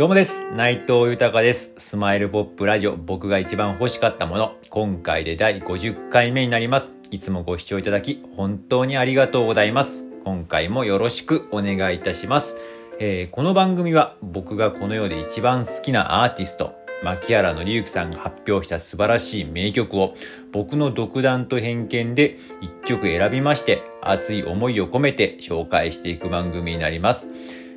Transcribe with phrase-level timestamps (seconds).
[0.00, 0.48] どうもです。
[0.56, 1.74] 内藤豊です。
[1.76, 4.56] スマイルポップラジオ、僕が一番欲しかったもの。
[4.70, 6.90] 今回で第50回目になります。
[7.10, 10.06] いつもご視聴いただき、本当にありがとうございます。
[10.24, 12.56] 今回もよろしくお願いいたします。
[12.98, 16.72] えーこの番組は僕がこの世で一番好きなアーティスト、
[17.02, 20.14] 牧原のりさんが発表した素晴らしい名曲を
[20.50, 27.28] 僕の独断と偏見で一曲選びまして熱い思いを込めて紹介していく番組になります。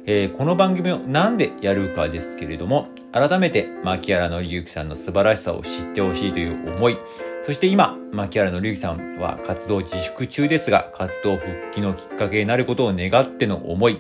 [0.06, 6.98] えーこの番組をなんでやるかですけれども、改めて牧原のりさんの素晴らしさを知ってほしいという思い、
[7.44, 14.00] そして今、牧原のりさんは活動自粛中ですが、活動復帰のきっかけになることを願っての思い、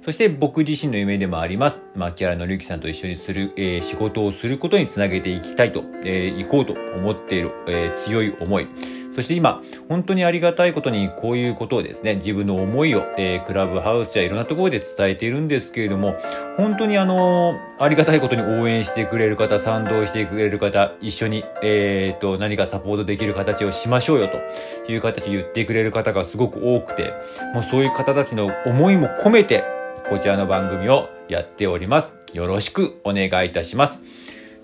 [0.00, 8.68] そして僕自身の夢でもあります、牧原のりさんと一緒にする、えー仕事をすることにつなげていきたいと、えー行こうと思っている、えー強い思い、
[9.14, 16.16] そして今、本当にありがたいことにこういうことをですね、自分の思いを、えークラブハウスやいろんなところで伝えているんですけれども、
[16.56, 27.12] 本当にあのーありがたいことに応援してくれる方、賛同してくれる方、一緒に、えー、と、何かサポートできる形をしましょうよという形言ってくれる方がすごく多くて、
[27.54, 29.64] もうそういう方たちの思いも込めて、
[30.08, 32.14] こちらの番組をやっております。
[32.32, 34.00] よろしくお願いいたします。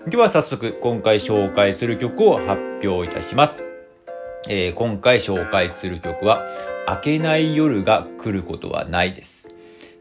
[0.07, 3.68] では早速、今回紹介する曲を発表いたします。
[4.47, 6.45] えー今回紹介する曲は、
[6.87, 9.49] 明けない夜が来ることはないです。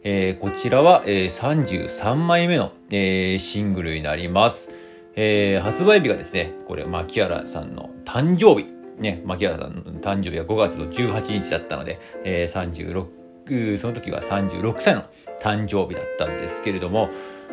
[0.04, 4.70] えーこちらは、えー33枚目の、えーシングルになります。
[5.16, 8.68] えー発売日がですね、これ、牧原さんの誕生日。
[8.98, 13.06] ね、牧原さんの誕生日は5月の18日だったので、えー
[13.46, 15.04] 36、その時は36歳の
[15.40, 17.08] 誕生日だったんですけれども、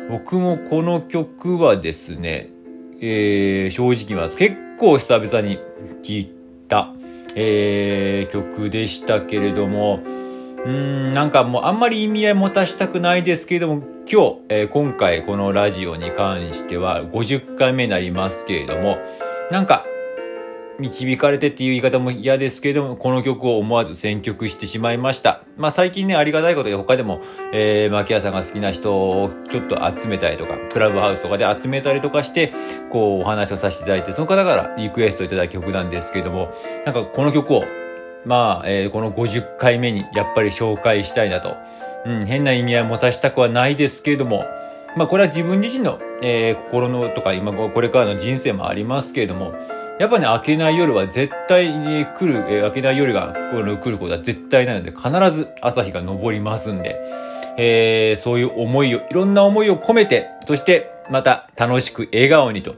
[0.08, 2.50] 僕もこの曲はですね、
[3.00, 4.36] えー正直言います。
[4.36, 5.58] 結構久々に
[6.02, 6.35] 聴いた、
[7.34, 10.00] えー曲でしたけれども、
[10.64, 18.98] うん、なんかもうあんまり意味合い持たしたくないですけれども、今日、えー今回このラジオに関しては50回目になりますけれども、
[19.50, 19.84] なんか、
[20.78, 25.42] 導かれてっていう言い方も嫌ですけれども、この曲を思わず選曲してしまいました。
[25.56, 27.20] まあ最近ね、ありがたいことで他でも、
[27.52, 32.52] えー、牧谷さんが好きな人をちょっと集めたりとか、クラブハウスとかで集めたりとかして、
[32.90, 36.52] こうお話をさせていただいて、その方からリクエストいただいた曲なんですけれども、
[36.84, 37.64] なんかこの曲を、
[38.24, 41.56] まあ、えーこの50回目にやっぱり紹介したいなと。
[42.04, 44.44] うん、変な意味合いを持たしたくはないですけれども、
[44.96, 49.54] まあこれは自分自身の、えー心のとか今これからの人生もありますけれども、
[49.98, 57.00] やっぱね、明けない夜は絶対に来る、えー明けない夜がこの来ることは絶対ないので、必ず朝日が昇りますんで、
[57.56, 62.74] えーそういう思いを、いろんな思いを込めて、そしてまた楽しく笑顔にと、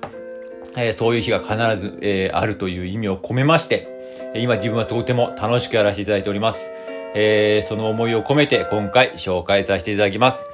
[0.77, 3.89] えーそういう日が必ず、えーあるという意味を込めまして、
[4.37, 6.71] 今自分はとても楽しくやらせていただいております。
[7.17, 10.47] えーその思いを込めて今回紹介させていただきます。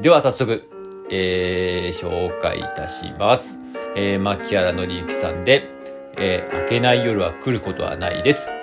[0.00, 0.62] では早速、
[1.10, 3.58] えー紹介いたします。
[3.96, 5.77] えー、牧原のりゆきさんで、
[6.20, 8.57] えー明けない夜は来ることはないです。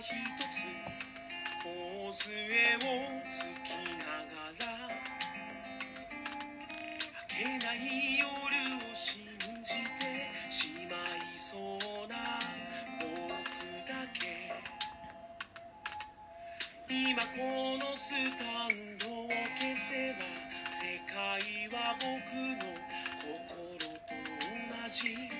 [0.00, 0.64] 一つ
[1.62, 2.32] 頬杖
[2.76, 2.88] を
[3.30, 4.62] つきながら
[7.28, 7.76] 明けない
[8.18, 9.22] 夜を信
[9.62, 10.00] じて
[10.48, 11.60] しまいそう
[12.08, 12.16] な
[12.98, 13.06] 僕
[13.86, 14.20] だけ。
[16.88, 17.36] 今こ
[17.78, 20.24] のスタンドを消せば
[20.68, 21.12] 世界
[21.68, 22.64] は僕の
[23.20, 24.14] 心と
[24.72, 25.31] 同じ。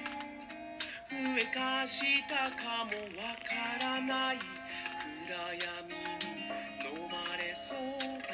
[1.52, 2.08] 上か下
[2.56, 6.32] かもわからない暗闇に
[6.80, 7.78] 飲まれそう
[8.22, 8.32] だ。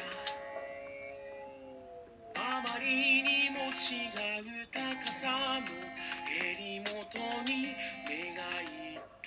[2.36, 4.06] あまりにも違
[4.40, 4.78] う高
[5.10, 5.26] さ
[5.58, 5.66] の
[6.30, 7.74] 襟元に
[8.08, 9.26] 目がいった。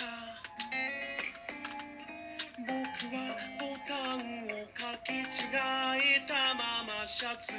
[2.60, 2.72] 僕
[3.14, 3.20] は
[3.60, 7.56] ボタンをかけ違えたままシャツを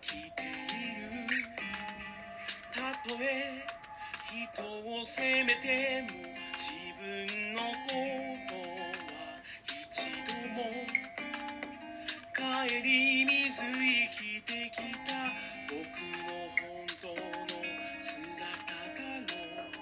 [0.00, 0.44] 着てい
[0.96, 1.10] る。
[2.72, 3.79] たとえ
[4.30, 6.08] 人を責めても
[6.54, 8.62] 自分のことは
[9.66, 10.70] 一度も
[12.32, 13.74] 帰り水生
[14.14, 15.34] きてきた
[15.66, 16.62] 僕の本
[17.02, 17.18] 当の
[17.98, 19.74] 姿だろう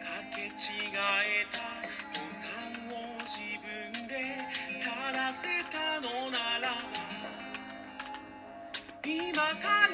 [0.00, 1.60] かけ違えた
[2.14, 4.12] ボタンを自分で
[4.80, 6.96] 垂らせたのならば
[9.04, 9.85] 今から